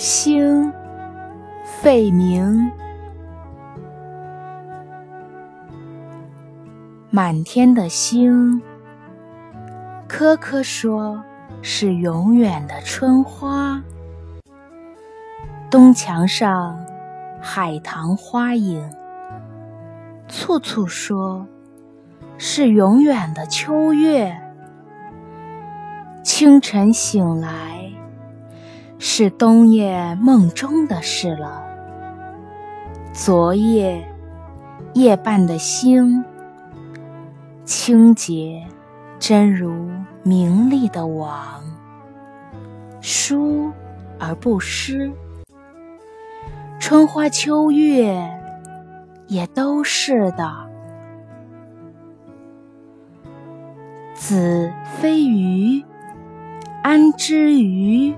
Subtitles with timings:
[0.00, 0.72] 星，
[1.82, 2.70] 费明。
[7.10, 8.62] 满天的星，
[10.06, 11.20] 颗颗说
[11.62, 13.82] 是永远的春花。
[15.68, 16.78] 东墙上
[17.40, 18.88] 海棠花影，
[20.28, 21.44] 簇簇说
[22.36, 24.40] 是永远的秋月。
[26.22, 27.77] 清晨醒来。
[29.00, 31.64] 是冬夜梦中的事了。
[33.12, 34.04] 昨夜
[34.94, 36.24] 夜半的星，
[37.64, 38.66] 清洁
[39.18, 39.88] 真如
[40.22, 41.62] 明丽的网，
[43.00, 43.70] 疏
[44.18, 45.12] 而不湿。
[46.80, 48.28] 春花秋月
[49.26, 50.68] 也都是的。
[54.14, 55.84] 子非鱼，
[56.82, 58.14] 安知鱼？